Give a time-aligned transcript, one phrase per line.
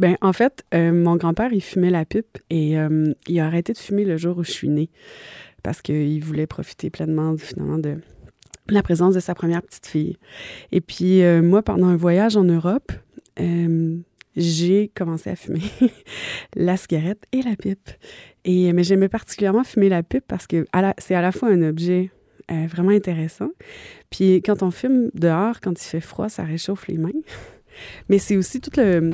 [0.00, 3.74] Ben, en fait, euh, mon grand-père, il fumait la pipe et euh, il a arrêté
[3.74, 4.88] de fumer le jour où je suis née
[5.62, 7.98] parce qu'il voulait profiter pleinement, finalement, de
[8.70, 10.16] la présence de sa première petite fille.
[10.72, 12.92] Et puis, euh, moi, pendant un voyage en Europe,
[14.36, 15.62] j'ai commencé à fumer
[16.56, 17.90] la cigarette et la pipe.
[18.46, 22.10] Et, mais j'aimais particulièrement fumer la pipe parce que c'est à la fois un objet
[22.48, 23.50] vraiment intéressant.
[24.08, 27.10] Puis quand on fume dehors, quand il fait froid, ça réchauffe les mains.
[28.08, 29.12] Mais c'est aussi tout le,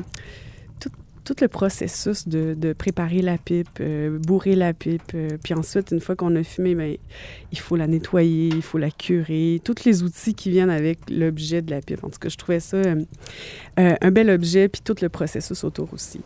[1.26, 5.90] tout le processus de, de préparer la pipe, euh, bourrer la pipe, euh, puis ensuite,
[5.90, 6.94] une fois qu'on a fumé, bien,
[7.50, 11.62] il faut la nettoyer, il faut la curer, tous les outils qui viennent avec l'objet
[11.62, 12.04] de la pipe.
[12.04, 13.04] En tout cas, je trouvais ça euh,
[13.76, 16.20] un bel objet, puis tout le processus autour aussi.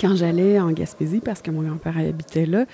[0.00, 2.64] Quand j'allais en Gaspésie, parce que mon grand-père habitait là,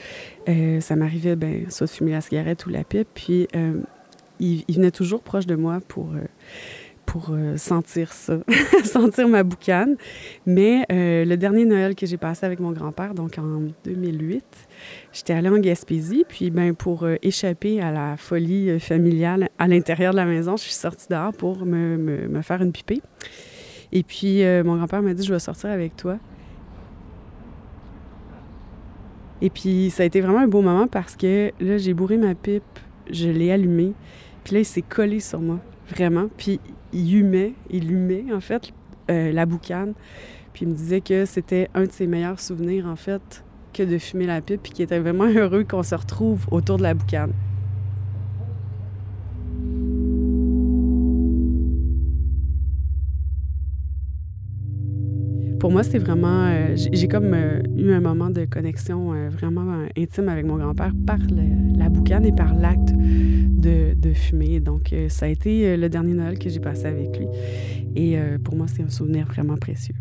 [0.81, 3.49] ça m'arrivait, ben, soit de fumer la cigarette ou la pipe, puis
[4.39, 6.13] il, venait toujours proche de moi pour
[7.31, 8.39] euh, sentir ça,
[8.85, 9.97] sentir ma boucane.
[10.47, 14.45] Mais euh, le dernier Noël que j'ai passé avec mon grand-père, donc en 2008,
[15.13, 16.25] j'étais allée en Gaspésie.
[16.29, 20.63] Puis ben, pour euh, échapper à la folie familiale à l'intérieur de la maison, je
[20.63, 23.03] suis sortie dehors pour me faire une pipée.
[23.93, 26.19] Et puis mon grand-père m'a dit, je vais sortir avec toi.
[29.41, 32.35] Et puis ça a été vraiment un beau moment parce que là, j'ai bourré ma
[32.35, 32.63] pipe,
[33.11, 33.93] je l'ai allumée.
[34.45, 35.59] Puis là, il s'est collé sur moi,
[35.91, 36.29] vraiment.
[36.37, 36.61] Puis
[36.97, 38.73] il humait, il humait, en fait,
[39.11, 39.93] euh, la boucane.
[40.53, 43.99] Puis il me disait que c'était un de ses meilleurs souvenirs, en fait, que de
[43.99, 47.33] fumer la pipe, puis qu'il était vraiment heureux qu'on se retrouve autour de la boucane.
[55.61, 56.47] Pour moi, c'est vraiment.
[56.47, 61.19] Euh, j'ai comme euh, eu un moment de connexion vraiment intime avec mon grand-père par
[61.77, 62.93] la boucane et par l'acte
[63.95, 64.61] de, fumer.
[64.61, 67.27] Donc, euh, ça a été euh, le dernier Noël que j'ai passé avec lui.
[67.95, 69.95] Et euh, pour moi, c'est un souvenir vraiment précieux.